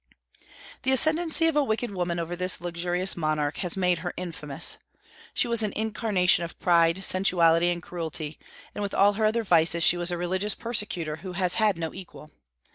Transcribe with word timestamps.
The 0.81 0.89
ascendency 0.91 1.45
of 1.45 1.55
a 1.55 1.63
wicked 1.63 1.91
woman 1.91 2.17
over 2.17 2.35
this 2.35 2.59
luxurious 2.59 3.15
monarch 3.15 3.57
has 3.57 3.77
made 3.77 3.99
her 3.99 4.15
infamous. 4.17 4.77
She 5.35 5.47
was 5.47 5.61
an 5.61 5.73
incarnation 5.75 6.43
of 6.43 6.57
pride, 6.59 7.05
sensuality, 7.05 7.69
and 7.69 7.83
cruelty; 7.83 8.39
and 8.73 8.81
with 8.81 8.95
all 8.95 9.13
her 9.13 9.25
other 9.25 9.43
vices 9.43 9.83
she 9.83 9.97
was 9.97 10.09
a 10.09 10.17
religious 10.17 10.55
persecutor 10.55 11.17
who 11.17 11.33
has 11.33 11.53
had 11.61 11.77
no 11.77 11.93
equal. 11.93 12.31